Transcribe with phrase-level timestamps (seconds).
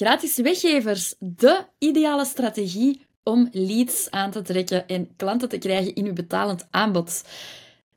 [0.00, 6.06] Gratis weggevers, de ideale strategie om leads aan te trekken en klanten te krijgen in
[6.06, 7.24] uw betalend aanbod.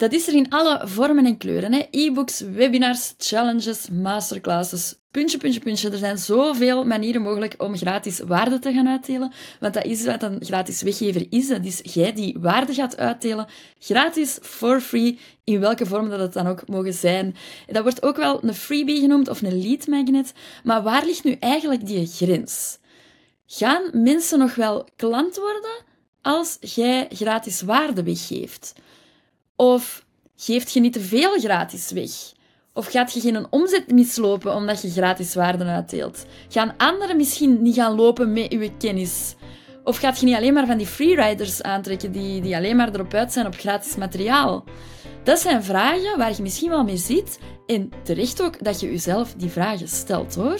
[0.03, 1.87] Dat is er in alle vormen en kleuren.
[1.91, 5.89] E-books, webinars, challenges, masterclasses, puntje, puntje, puntje.
[5.89, 9.33] Er zijn zoveel manieren mogelijk om gratis waarde te gaan uitdelen.
[9.59, 11.47] Want dat is wat een gratis weggever is.
[11.47, 13.47] Dat is jij die waarde gaat uitdelen.
[13.79, 17.35] Gratis, for free, in welke vorm dat het dan ook mogen zijn.
[17.67, 20.33] Dat wordt ook wel een freebie genoemd of een lead magnet.
[20.63, 22.77] Maar waar ligt nu eigenlijk die grens?
[23.45, 25.83] Gaan mensen nog wel klant worden
[26.21, 28.73] als jij gratis waarde weggeeft?
[29.55, 30.02] Of
[30.43, 32.11] geeft je niet te veel gratis weg?
[32.73, 36.25] Of gaat je geen omzet mislopen omdat je gratis waarden uitdeelt?
[36.49, 39.35] Gaan anderen misschien niet gaan lopen met je kennis?
[39.83, 43.13] Of gaat je niet alleen maar van die freeriders aantrekken die, die alleen maar erop
[43.13, 44.63] uit zijn op gratis materiaal?
[45.23, 49.33] Dat zijn vragen waar je misschien wel mee zit en terecht ook dat je jezelf
[49.37, 50.59] die vragen stelt hoor.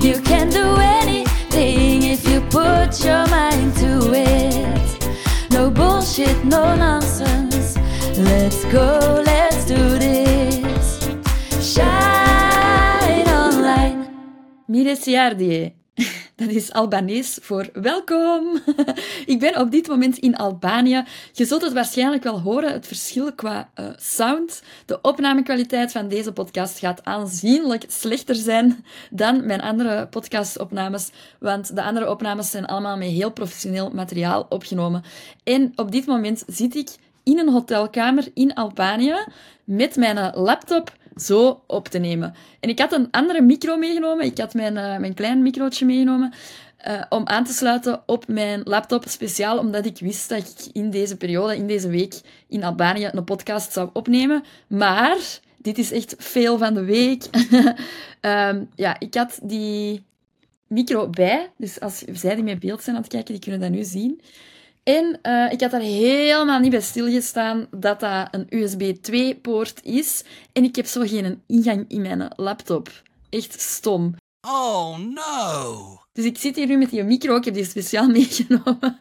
[0.00, 5.10] You can do anything if you put your mind to it.
[5.48, 7.51] No bullshit, no nonsense.
[8.24, 10.98] Let's go, let's do this.
[11.74, 14.10] Shine online.
[16.36, 18.60] Dat is Albanees voor welkom.
[19.26, 21.04] Ik ben op dit moment in Albanië.
[21.32, 24.62] Je zult het waarschijnlijk wel horen, het verschil qua uh, sound.
[24.86, 31.82] De opnamekwaliteit van deze podcast gaat aanzienlijk slechter zijn dan mijn andere podcastopnames, want de
[31.82, 35.02] andere opnames zijn allemaal met heel professioneel materiaal opgenomen.
[35.44, 36.88] En op dit moment zit ik
[37.24, 39.14] in een hotelkamer in Albanië
[39.64, 42.34] met mijn laptop zo op te nemen.
[42.60, 44.24] En ik had een andere micro meegenomen.
[44.24, 46.32] Ik had mijn, uh, mijn klein microotje meegenomen.
[46.88, 50.90] Uh, om aan te sluiten op mijn laptop, speciaal omdat ik wist dat ik in
[50.90, 54.44] deze periode, in deze week, in Albanië een podcast zou opnemen.
[54.66, 55.18] Maar
[55.56, 57.24] dit is echt veel van de week.
[58.20, 60.02] um, ja, ik had die
[60.66, 63.70] micro bij, dus als zij die met beeld zijn aan het kijken, die kunnen dat
[63.70, 64.20] nu zien.
[64.82, 70.24] En uh, ik had daar helemaal niet bij stilgestaan dat dat een USB 2-poort is.
[70.52, 73.02] En ik heb zo geen ingang in mijn laptop.
[73.30, 74.14] Echt stom.
[74.48, 75.98] Oh no!
[76.12, 78.98] Dus ik zit hier nu met die micro, ik heb die speciaal meegenomen.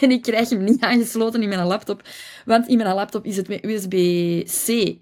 [0.00, 2.02] En ik krijg hem niet aangesloten in mijn laptop.
[2.44, 4.96] Want in mijn laptop is het met USB-C.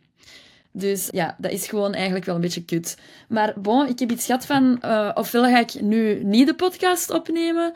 [0.73, 2.97] Dus ja, dat is gewoon eigenlijk wel een beetje kut.
[3.29, 7.11] Maar bon, ik heb iets gehad van, uh, ofwel ga ik nu niet de podcast
[7.11, 7.73] opnemen,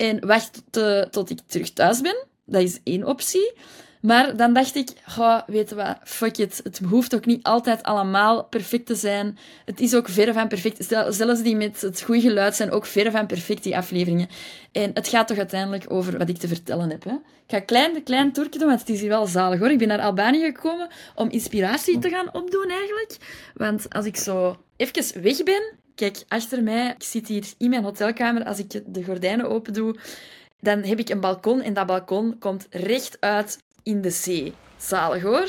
[0.00, 0.62] en wacht
[1.10, 2.26] tot ik terug thuis ben.
[2.44, 3.52] Dat is één optie.
[4.00, 6.60] Maar dan dacht ik, oh, weet wat, fuck it.
[6.64, 9.38] Het hoeft ook niet altijd allemaal perfect te zijn.
[9.64, 10.84] Het is ook verre van perfect.
[11.08, 14.28] Zelfs die met het goede geluid zijn ook verre van perfect, die afleveringen.
[14.72, 17.04] En het gaat toch uiteindelijk over wat ik te vertellen heb.
[17.04, 17.12] Hè?
[17.12, 19.70] Ik ga een klein, klein toertje doen, want het is hier wel zalig hoor.
[19.70, 23.16] Ik ben naar Albanië gekomen om inspiratie te gaan opdoen eigenlijk.
[23.54, 27.82] Want als ik zo even weg ben, Kijk, achter mij, ik zit hier in mijn
[27.82, 28.44] hotelkamer.
[28.44, 29.96] Als ik de gordijnen open doe,
[30.60, 31.60] dan heb ik een balkon.
[31.62, 34.52] En dat balkon komt recht uit in de zee.
[34.76, 35.48] Zalig hoor.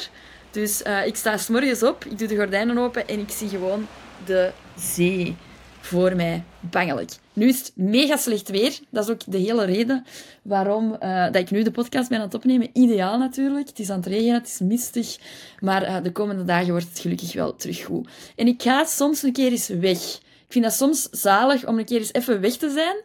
[0.52, 1.50] Dus uh, ik sta s
[1.84, 3.88] op, ik doe de gordijnen open en ik zie gewoon
[4.26, 5.36] de zee
[5.80, 6.44] voor mij.
[6.60, 7.12] Bangelijk.
[7.34, 8.80] Nu is het mega slecht weer.
[8.90, 10.06] Dat is ook de hele reden
[10.42, 12.70] waarom uh, dat ik nu de podcast ben aan het opnemen.
[12.74, 13.68] Ideaal natuurlijk.
[13.68, 15.18] Het is aan het regenen, het is mistig.
[15.60, 18.10] Maar uh, de komende dagen wordt het gelukkig wel terug goed.
[18.36, 20.20] En ik ga soms een keer eens weg.
[20.52, 22.96] Ik vind dat soms zalig om een keer eens even weg te zijn.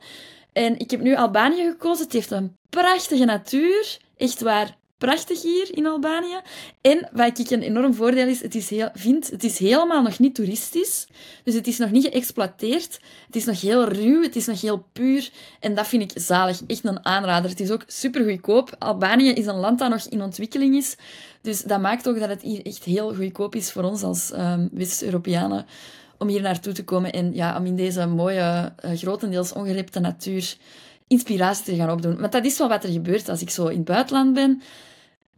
[0.52, 2.04] En ik heb nu Albanië gekozen.
[2.04, 3.98] Het heeft een prachtige natuur.
[4.16, 6.40] Echt waar, prachtig hier in Albanië.
[6.80, 10.18] En wat ik een enorm voordeel is, het is heel, vind, het is helemaal nog
[10.18, 11.06] niet toeristisch.
[11.44, 13.00] Dus het is nog niet geëxploiteerd.
[13.26, 15.30] Het is nog heel ruw, het is nog heel puur.
[15.60, 16.60] En dat vind ik zalig.
[16.66, 17.50] Echt een aanrader.
[17.50, 18.76] Het is ook super goedkoop.
[18.78, 20.96] Albanië is een land dat nog in ontwikkeling is.
[21.42, 24.68] Dus dat maakt ook dat het hier echt heel goedkoop is voor ons als um,
[24.72, 25.66] West-Europeanen
[26.18, 30.56] om hier naartoe te komen en ja, om in deze mooie, uh, grotendeels ongerepte natuur
[31.06, 32.18] inspiratie te gaan opdoen.
[32.18, 34.62] Want dat is wel wat er gebeurt als ik zo in het buitenland ben.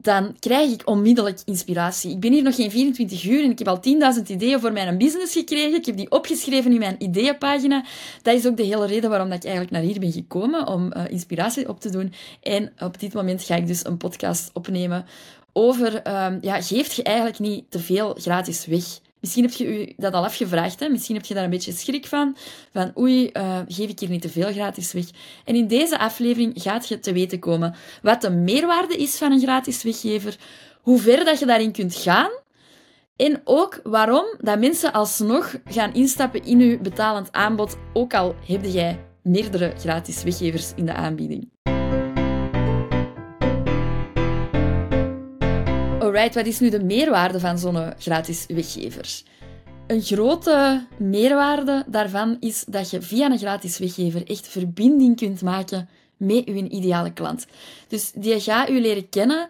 [0.00, 2.11] Dan krijg ik onmiddellijk inspiratie.
[2.11, 3.81] Ik ben hier nog geen 24 uur en ik heb al
[4.17, 5.75] 10.000 ideeën voor mijn business gekregen.
[5.75, 7.84] Ik heb die opgeschreven in mijn ideeënpagina.
[8.22, 10.93] Dat is ook de hele reden waarom dat ik eigenlijk naar hier ben gekomen, om
[10.97, 12.12] uh, inspiratie op te doen.
[12.43, 15.05] En op dit moment ga ik dus een podcast opnemen
[15.53, 15.94] over,
[16.25, 18.85] um, ja, geeft je eigenlijk niet te veel gratis weg?
[19.20, 20.81] Misschien heb je u dat al afgevraagd.
[20.81, 20.88] Hè?
[20.88, 22.37] Misschien heb je daar een beetje schrik van.
[22.73, 25.05] Van oei, uh, geef ik hier niet te veel gratis weg.
[25.44, 29.41] En in deze aflevering gaat je te weten komen wat de meerwaarde is van een
[29.41, 30.37] gratis weggever.
[30.82, 32.31] Hoe ver dat je daarin kunt gaan.
[33.17, 37.76] En ook waarom dat mensen alsnog gaan instappen in uw betalend aanbod.
[37.93, 41.50] Ook al heb jij meerdere gratis weggevers in de aanbieding.
[46.12, 49.22] Wat is nu de meerwaarde van zo'n gratis weggever?
[49.87, 55.88] Een grote meerwaarde daarvan is dat je via een gratis weggever echt verbinding kunt maken
[56.16, 57.46] met je ideale klant.
[57.88, 59.49] Dus die gaat u leren kennen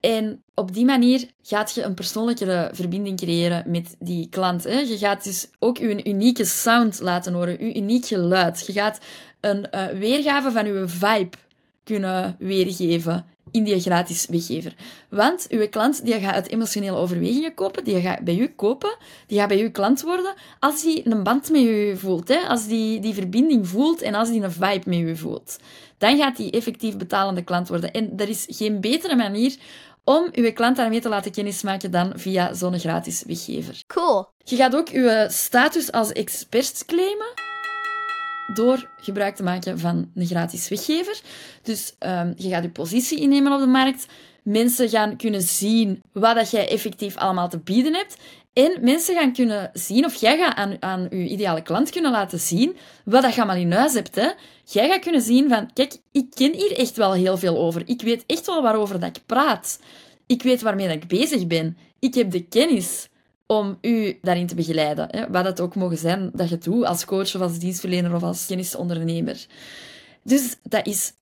[0.00, 4.64] en op die manier gaat je een persoonlijkere verbinding creëren met die klant.
[4.64, 4.78] Hè?
[4.78, 8.66] Je gaat dus ook je unieke sound laten horen, je uniek geluid.
[8.66, 8.98] Je gaat
[9.40, 11.36] een uh, weergave van je vibe
[11.84, 13.24] kunnen weergeven
[13.56, 14.74] in die gratis weggever.
[15.08, 19.38] Want uw klant die gaat uit emotionele overwegingen kopen, die gaat bij u kopen, die
[19.38, 22.28] gaat bij u klant worden als hij een band met u voelt.
[22.28, 22.38] Hè?
[22.38, 25.58] Als die die verbinding voelt en als die een vibe met u voelt.
[25.98, 27.92] Dan gaat die effectief betalende klant worden.
[27.92, 29.56] En er is geen betere manier
[30.04, 33.82] om uw klant daarmee te laten kennismaken dan via zo'n gratis weggever.
[33.86, 34.28] Cool.
[34.44, 37.32] Je gaat ook uw status als expert claimen
[38.54, 41.20] door gebruik te maken van een gratis weggever.
[41.62, 44.06] Dus um, je gaat je positie innemen op de markt.
[44.42, 48.16] Mensen gaan kunnen zien wat dat jij effectief allemaal te bieden hebt.
[48.52, 52.40] En mensen gaan kunnen zien, of jij gaat aan, aan je ideale klant kunnen laten
[52.40, 54.14] zien wat dat je allemaal in huis hebt.
[54.14, 54.30] Hè.
[54.64, 57.82] Jij gaat kunnen zien van, kijk, ik ken hier echt wel heel veel over.
[57.84, 59.78] Ik weet echt wel waarover dat ik praat.
[60.26, 61.76] Ik weet waarmee dat ik bezig ben.
[61.98, 63.08] Ik heb de kennis
[63.46, 65.08] om u daarin te begeleiden.
[65.10, 65.30] Hè?
[65.30, 68.46] Wat het ook mogen zijn dat je doet als coach of als dienstverlener of als
[68.46, 69.46] kennisondernemer.
[70.22, 71.12] Dus dat is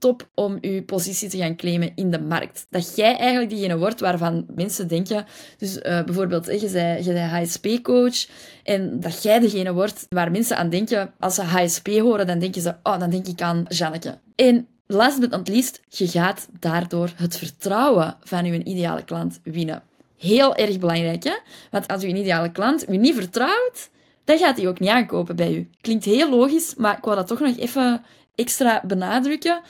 [0.00, 2.66] top om je positie te gaan claimen in de markt.
[2.70, 5.24] Dat jij eigenlijk diegene wordt waarvan mensen denken...
[5.58, 8.26] Dus uh, bijvoorbeeld, je bent, je HSP-coach
[8.62, 11.12] en dat jij degene wordt waar mensen aan denken...
[11.18, 12.74] Als ze HSP horen, dan denken ze...
[12.82, 14.18] Oh, dan denk ik aan Janneke.
[14.34, 19.82] En last but not least, je gaat daardoor het vertrouwen van je ideale klant winnen.
[20.20, 21.36] Heel erg belangrijk, hè?
[21.70, 23.90] Want als uw ideale klant u niet vertrouwt,
[24.24, 25.70] dan gaat hij ook niet aankopen bij u.
[25.80, 29.60] Klinkt heel logisch, maar ik wou dat toch nog even extra benadrukken.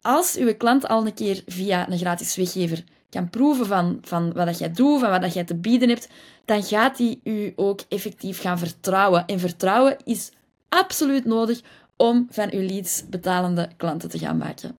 [0.00, 4.46] Als uw klant al een keer via een gratis weggever kan proeven van, van wat
[4.46, 6.08] dat jij doet, van wat dat jij te bieden hebt,
[6.44, 9.26] dan gaat hij u ook effectief gaan vertrouwen.
[9.26, 10.30] En vertrouwen is
[10.68, 11.60] absoluut nodig
[11.96, 14.78] om van uw leads betalende klanten te gaan maken.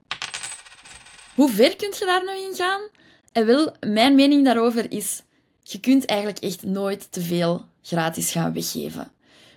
[1.35, 2.81] Hoe ver kunt je daar nou in gaan?
[3.33, 5.21] En wel, mijn mening daarover is,
[5.63, 9.11] je kunt eigenlijk echt nooit te veel gratis gaan weggeven.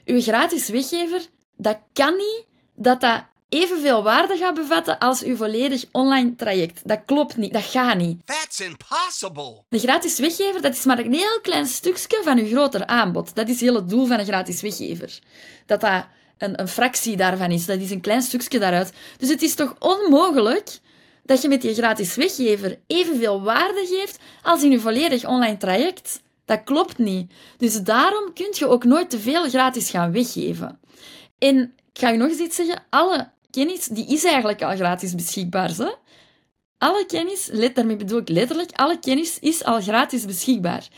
[0.05, 1.27] Uw gratis weggever,
[1.57, 2.45] dat kan niet
[2.75, 6.81] dat dat evenveel waarde gaat bevatten als uw volledig online traject.
[6.89, 8.21] Dat klopt niet, dat gaat niet.
[8.25, 9.65] That's impossible.
[9.69, 13.35] De gratis weggever, dat is maar een heel klein stukje van uw groter aanbod.
[13.35, 15.19] Dat is heel het doel van een gratis weggever.
[15.67, 16.05] Dat dat
[16.39, 17.67] een, een fractie daarvan is.
[17.67, 18.93] Dat is een klein stukje daaruit.
[19.19, 20.79] Dus het is toch onmogelijk
[21.27, 26.23] dat je met je gratis weggever evenveel waarde geeft als in je volledig online traject.
[26.45, 27.33] Dat klopt niet.
[27.57, 30.79] Dus daarom kun je ook nooit te veel gratis gaan weggeven.
[31.39, 32.83] En ik ga je nog eens iets zeggen.
[32.91, 35.71] Alle kennis die is eigenlijk al gratis beschikbaar.
[35.77, 35.91] Hè?
[36.79, 40.89] Alle kennis, let, daarmee bedoel ik letterlijk, alle kennis is al gratis beschikbaar.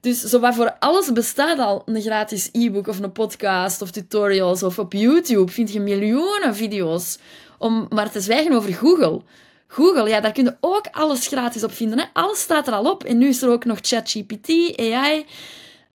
[0.00, 4.78] Dus zowat voor alles bestaat al een gratis e-book of een podcast of tutorials of
[4.78, 7.18] op YouTube vind je miljoenen video's.
[7.58, 9.22] Om maar te zwijgen over Google.
[9.72, 11.98] Google, ja, daar kun je ook alles gratis op vinden.
[11.98, 12.04] Hè?
[12.12, 13.04] Alles staat er al op.
[13.04, 15.26] En nu is er ook nog ChatGPT, AI.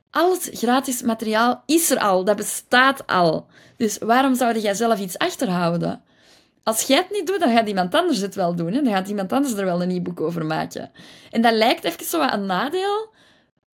[0.10, 2.24] Alles gratis materiaal is er al.
[2.24, 3.48] Dat bestaat al.
[3.77, 6.01] Dus waarom zou jij zelf iets achterhouden?
[6.63, 8.74] Als jij het niet doet, dan gaat iemand anders het wel doen.
[8.74, 8.81] Hè?
[8.81, 10.92] Dan gaat iemand anders er wel een e-book over maken.
[11.31, 13.10] En dat lijkt even zo een nadeel,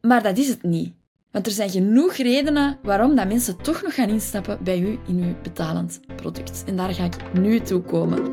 [0.02, 0.94] maar dat is het niet.
[1.32, 5.24] Want er zijn genoeg redenen waarom dat mensen toch nog gaan instappen bij u in
[5.24, 6.64] uw betalend product.
[6.66, 8.30] En daar ga ik nu toe komen.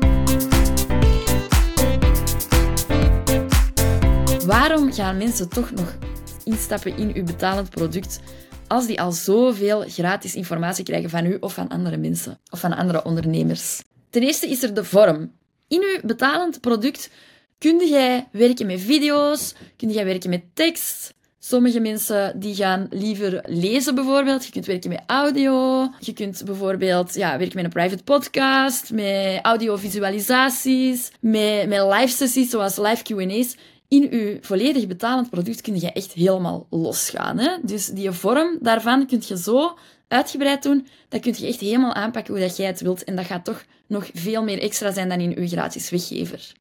[4.49, 5.97] Waarom gaan mensen toch nog
[6.43, 8.19] instappen in uw betalend product
[8.67, 12.75] als die al zoveel gratis informatie krijgen van u of van andere mensen of van
[12.75, 13.81] andere ondernemers?
[14.09, 15.31] Ten eerste is er de vorm.
[15.67, 17.09] In uw betalend product
[17.57, 21.13] kun jij werken met video's, kun jij werken met tekst.
[21.39, 24.45] Sommige mensen die gaan liever lezen bijvoorbeeld.
[24.45, 25.87] Je kunt werken met audio.
[25.99, 32.49] Je kunt bijvoorbeeld ja, werken met een private podcast, met audiovisualisaties, met, met live sessies
[32.49, 33.55] zoals live Q&A's
[33.89, 37.37] in je volledig betalend product kun je echt helemaal losgaan.
[37.37, 37.57] Hè?
[37.61, 39.77] Dus die vorm daarvan kun je zo
[40.07, 43.03] uitgebreid doen, dat kun je echt helemaal aanpakken hoe dat jij het wilt.
[43.03, 46.51] En dat gaat toch nog veel meer extra zijn dan in je gratis weggever.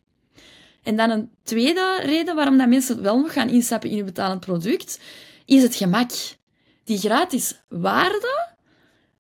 [0.82, 4.40] En dan een tweede reden waarom dat mensen wel nog gaan instappen in je betalend
[4.40, 5.00] product,
[5.44, 6.10] is het gemak.
[6.84, 8.48] Die gratis waarde,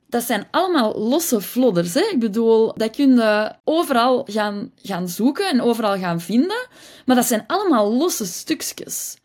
[0.08, 1.94] dat zijn allemaal losse flodders.
[1.94, 2.00] Hè?
[2.00, 6.66] Ik bedoel, dat kun je overal gaan, gaan zoeken en overal gaan vinden.
[7.06, 9.16] Maar dat zijn allemaal losse stukjes.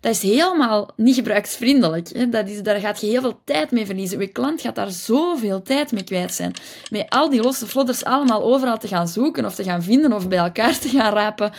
[0.00, 2.08] Dat is helemaal niet gebruiksvriendelijk.
[2.08, 2.28] Hè?
[2.28, 4.20] Dat is, daar gaat je heel veel tijd mee verliezen.
[4.20, 6.52] Je klant gaat daar zoveel tijd mee kwijt zijn.
[6.90, 10.28] Met al die losse flodders allemaal overal te gaan zoeken of te gaan vinden of
[10.28, 11.52] bij elkaar te gaan rapen.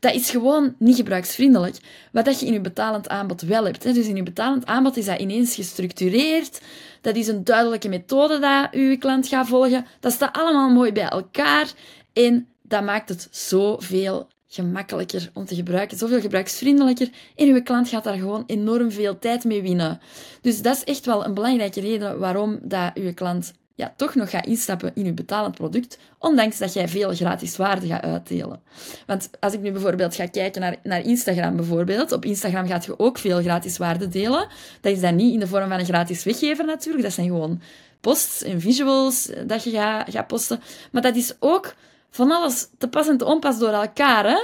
[0.00, 1.76] Dat is gewoon niet gebruiksvriendelijk.
[2.12, 3.82] Wat dat je in je betalend aanbod wel hebt.
[3.82, 6.60] Dus in je betalend aanbod is dat ineens gestructureerd.
[7.00, 9.86] Dat is een duidelijke methode dat je klant gaat volgen.
[10.00, 11.72] Dat staat allemaal mooi bij elkaar.
[12.12, 17.10] En dat maakt het zoveel gemakkelijker om te gebruiken, zoveel gebruiksvriendelijker.
[17.36, 20.00] En uw klant gaat daar gewoon enorm veel tijd mee winnen.
[20.40, 24.30] Dus dat is echt wel een belangrijke reden waarom dat uw klant ja, toch nog
[24.30, 28.62] gaat instappen in uw betalend product, ondanks dat jij veel gratis waarde gaat uitdelen.
[29.06, 32.98] Want als ik nu bijvoorbeeld ga kijken naar, naar Instagram bijvoorbeeld, op Instagram gaat je
[32.98, 34.48] ook veel gratis waarde delen.
[34.80, 37.60] Dat is dan niet in de vorm van een gratis weggever natuurlijk, dat zijn gewoon
[38.00, 40.60] posts en visuals dat je gaat, gaat posten.
[40.92, 41.74] Maar dat is ook
[42.10, 44.24] van alles te pas en te onpas door elkaar.
[44.24, 44.38] Hè?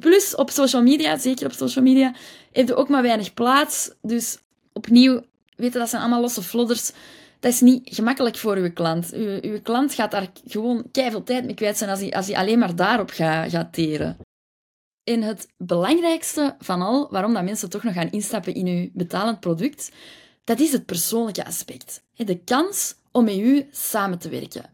[0.00, 2.14] Plus op social media, zeker op social media,
[2.52, 3.90] heeft er ook maar weinig plaats.
[4.02, 4.38] Dus
[4.72, 5.22] opnieuw,
[5.56, 6.92] weten dat zijn allemaal losse flodders.
[7.44, 9.12] Dat is niet gemakkelijk voor uw klant.
[9.12, 12.36] Uw, uw klant gaat daar gewoon veel tijd mee kwijt zijn als hij, als hij
[12.36, 14.16] alleen maar daarop gaat, gaat teren.
[15.02, 19.40] En het belangrijkste van al, waarom dat mensen toch nog gaan instappen in uw betalend
[19.40, 19.90] product,
[20.44, 22.02] dat is het persoonlijke aspect.
[22.14, 24.70] De kans om met u samen te werken.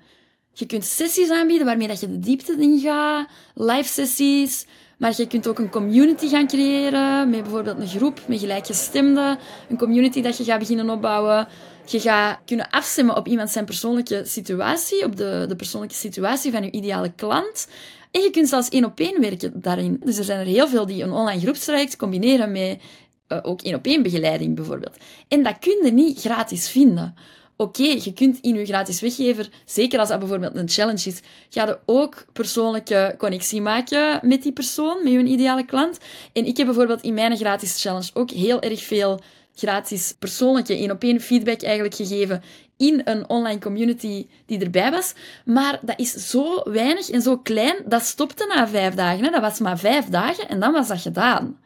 [0.52, 4.66] Je kunt sessies aanbieden waarmee dat je de diepte in gaat, live sessies,
[4.98, 9.78] maar je kunt ook een community gaan creëren, met bijvoorbeeld een groep met gelijkgestemden, een
[9.78, 11.48] community dat je gaat beginnen opbouwen.
[11.90, 16.62] Je gaat kunnen afstemmen op iemand zijn persoonlijke situatie, op de, de persoonlijke situatie van
[16.62, 17.68] je ideale klant.
[18.11, 20.00] En je kunt zelfs één op één werken daarin.
[20.04, 22.80] Dus er zijn er heel veel die een online groepstraject combineren met
[23.28, 24.97] uh, ook één op één begeleiding bijvoorbeeld.
[25.28, 27.14] En dat kun je niet gratis vinden
[27.61, 31.20] oké, je kunt in je gratis weggever, zeker als dat bijvoorbeeld een challenge is,
[31.50, 35.99] ga je ook persoonlijke connectie maken met die persoon, met je ideale klant.
[36.32, 39.20] En ik heb bijvoorbeeld in mijn gratis challenge ook heel erg veel
[39.61, 42.43] gratis persoonlijke één op één feedback eigenlijk gegeven
[42.76, 45.14] in een online community die erbij was.
[45.45, 49.25] Maar dat is zo weinig en zo klein, dat stopte na vijf dagen.
[49.25, 49.31] Hè.
[49.31, 51.59] Dat was maar vijf dagen en dan was dat gedaan.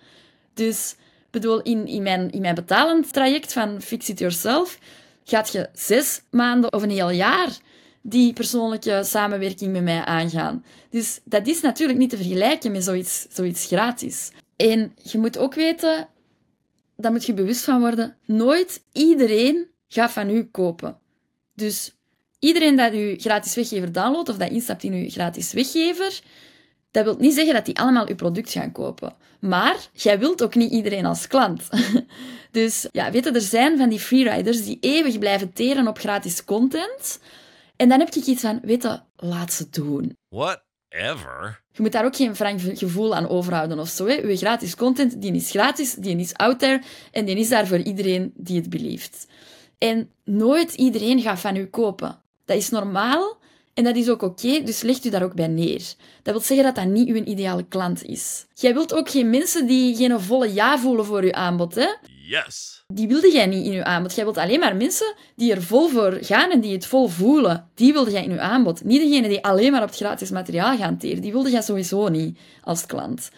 [0.54, 0.94] Dus,
[1.30, 4.78] bedoel, in, in, mijn, in mijn betalend traject van Fix It Yourself
[5.24, 7.48] gaat je zes maanden of een heel jaar
[8.02, 10.64] die persoonlijke samenwerking met mij aangaan.
[10.90, 14.30] Dus dat is natuurlijk niet te vergelijken met zoiets, zoiets gratis.
[14.56, 16.08] En je moet ook weten,
[16.96, 20.98] daar moet je bewust van worden, nooit iedereen gaat van u kopen.
[21.54, 21.96] Dus
[22.38, 26.20] iedereen dat u gratis weggever downloadt of dat instapt in uw gratis weggever,
[26.90, 29.14] dat wil niet zeggen dat die allemaal uw product gaan kopen.
[29.40, 31.68] Maar jij wilt ook niet iedereen als klant.
[32.50, 36.44] Dus ja, weet je, er zijn van die freeriders die eeuwig blijven teren op gratis
[36.44, 37.20] content.
[37.76, 40.16] En dan heb ik iets van, weet je, laat ze doen.
[40.94, 41.60] Whatever.
[41.72, 44.06] Je moet daar ook geen frank gevoel aan overhouden of zo.
[44.06, 44.22] Hè.
[44.22, 47.78] Uw gratis content, die is gratis, die is out there en die is daar voor
[47.78, 49.26] iedereen die het belieft.
[49.78, 52.18] En nooit iedereen gaat van u kopen.
[52.44, 53.38] Dat is normaal
[53.74, 55.94] en dat is ook oké, dus legt u daar ook bij neer.
[56.22, 58.46] Dat wil zeggen dat dat niet uw ideale klant is.
[58.54, 61.86] Jij wilt ook geen mensen die geen volle ja voelen voor uw aanbod, hè?
[62.26, 62.84] Yes.
[62.86, 64.14] Die wilde jij niet in uw aanbod.
[64.14, 67.70] Jij wilt alleen maar mensen die er vol voor gaan en die het vol voelen.
[67.74, 68.84] Die wilde jij in uw aanbod.
[68.84, 71.22] Niet degene die alleen maar op het gratis materiaal gaan teren.
[71.22, 73.30] Die wilde jij sowieso niet als klant.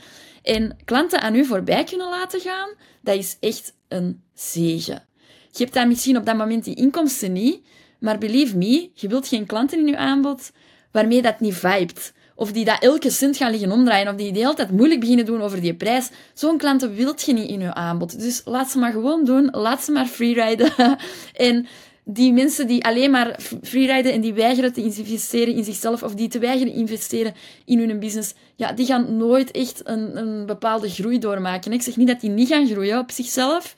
[0.42, 2.68] En klanten aan u voorbij kunnen laten gaan,
[3.00, 5.04] dat is echt een zegen.
[5.50, 7.60] Je hebt dan misschien op dat moment die inkomsten niet,
[7.98, 10.52] maar believe me, je wilt geen klanten in je aanbod
[10.90, 12.12] waarmee dat niet vibet.
[12.34, 14.08] Of die dat elke cent gaan liggen omdraaien.
[14.08, 16.10] Of die de hele tijd moeilijk beginnen doen over die prijs.
[16.34, 18.20] Zo'n klanten wilt je niet in je aanbod.
[18.20, 19.48] Dus laat ze maar gewoon doen.
[19.50, 20.72] Laat ze maar freeriden.
[21.34, 21.66] en
[22.04, 26.28] die mensen die alleen maar freeriden en die weigeren te investeren in zichzelf of die
[26.28, 27.34] te weigeren investeren
[27.64, 31.72] in hun business, ja, die gaan nooit echt een, een bepaalde groei doormaken.
[31.72, 33.76] Ik zeg niet dat die niet gaan groeien op zichzelf.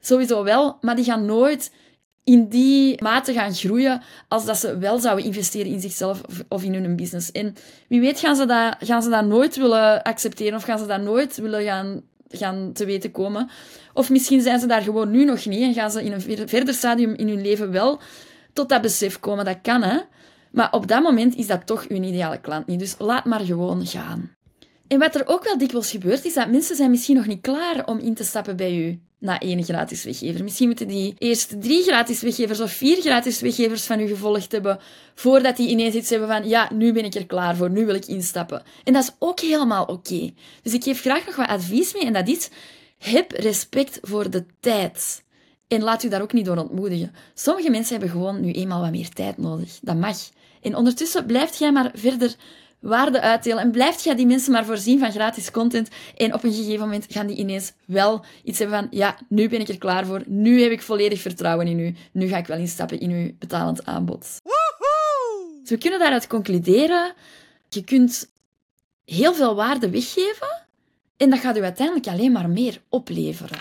[0.00, 1.70] Sowieso wel, maar die gaan nooit
[2.24, 6.74] in die mate gaan groeien als dat ze wel zouden investeren in zichzelf of in
[6.74, 7.32] hun business.
[7.32, 7.54] En
[7.88, 11.00] wie weet gaan ze dat, gaan ze dat nooit willen accepteren of gaan ze dat
[11.00, 13.50] nooit willen gaan, gaan te weten komen.
[13.94, 16.74] Of misschien zijn ze daar gewoon nu nog niet en gaan ze in een verder
[16.74, 18.00] stadium in hun leven wel
[18.52, 19.44] tot dat besef komen.
[19.44, 19.98] Dat kan, hè.
[20.50, 22.78] Maar op dat moment is dat toch hun ideale klant niet.
[22.78, 24.36] Dus laat maar gewoon gaan.
[24.88, 27.86] En wat er ook wel dikwijls gebeurt, is dat mensen zijn misschien nog niet klaar
[27.86, 30.42] om in te stappen bij u na één gratis weggever.
[30.42, 34.78] Misschien moeten die eerst drie gratis weggevers of vier gratis weggevers van u gevolgd hebben,
[35.14, 37.94] voordat die ineens iets hebben van, ja, nu ben ik er klaar voor, nu wil
[37.94, 38.62] ik instappen.
[38.84, 40.30] En dat is ook helemaal oké.
[40.62, 42.48] Dus ik geef graag nog wat advies mee, en dat is,
[42.98, 45.22] heb respect voor de tijd.
[45.68, 47.14] En laat u daar ook niet door ontmoedigen.
[47.34, 49.78] Sommige mensen hebben gewoon nu eenmaal wat meer tijd nodig.
[49.82, 50.18] Dat mag.
[50.62, 52.36] En ondertussen blijft jij maar verder
[52.82, 53.62] waarde uitdelen.
[53.62, 55.88] En blijft jij die mensen maar voorzien van gratis content.
[56.16, 59.60] En op een gegeven moment gaan die ineens wel iets hebben van, ja, nu ben
[59.60, 60.22] ik er klaar voor.
[60.26, 61.94] Nu heb ik volledig vertrouwen in u.
[62.12, 64.40] Nu ga ik wel instappen in uw betalend aanbod.
[65.60, 67.12] Dus we kunnen daaruit concluderen,
[67.68, 68.30] je kunt
[69.04, 70.66] heel veel waarde weggeven,
[71.16, 73.58] En dat gaat u uiteindelijk alleen maar meer opleveren.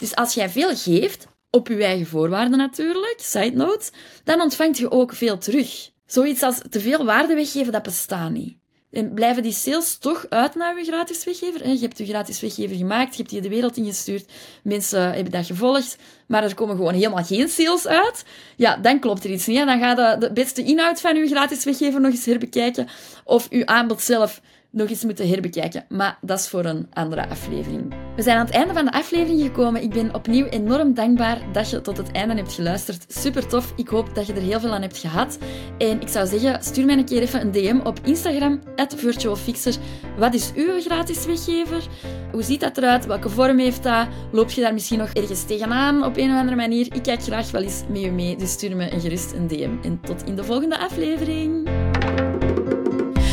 [0.00, 3.90] Dus als jij veel geeft, op je eigen voorwaarden natuurlijk, side note,
[4.24, 5.90] dan ontvangt je ook veel terug.
[6.12, 8.56] Zoiets als te veel waarde weggeven, dat bestaat niet.
[8.90, 11.68] En blijven die sales toch uit naar je gratis weggever?
[11.68, 14.30] Je hebt je gratis weggever gemaakt, je hebt die de wereld ingestuurd,
[14.62, 18.24] mensen hebben dat gevolgd, maar er komen gewoon helemaal geen sales uit.
[18.56, 19.66] Ja, dan klopt er iets niet.
[19.66, 22.88] Dan ga de beste inhoud van je gratis weggever nog eens herbekijken,
[23.24, 24.40] of je aanbod zelf
[24.72, 25.84] nog eens moeten herbekijken.
[25.88, 27.94] Maar dat is voor een andere aflevering.
[28.16, 29.82] We zijn aan het einde van de aflevering gekomen.
[29.82, 33.04] Ik ben opnieuw enorm dankbaar dat je tot het einde hebt geluisterd.
[33.08, 33.72] Super tof.
[33.76, 35.38] Ik hoop dat je er heel veel aan hebt gehad.
[35.78, 38.60] En ik zou zeggen, stuur mij een keer even een DM op Instagram,
[38.96, 39.74] virtualfixer.
[40.18, 41.86] Wat is uw gratis weggever?
[42.32, 43.06] Hoe ziet dat eruit?
[43.06, 44.06] Welke vorm heeft dat?
[44.32, 46.94] Loop je daar misschien nog ergens tegenaan op een of andere manier?
[46.94, 49.70] Ik kijk graag wel eens met je mee, dus stuur me gerust een DM.
[49.82, 51.81] En tot in de volgende aflevering.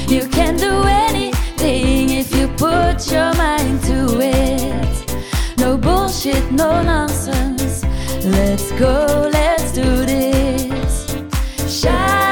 [0.09, 5.15] You can do anything if you put your mind to it.
[5.59, 7.83] No bullshit, no nonsense.
[8.25, 11.15] Let's go, let's do this.
[11.67, 12.28] Shine